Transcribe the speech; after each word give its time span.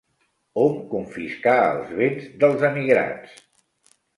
Hom 0.61 0.79
confiscà 0.93 1.53
els 1.67 1.93
béns 1.99 2.27
dels 2.45 2.67
emigrats. 2.71 3.37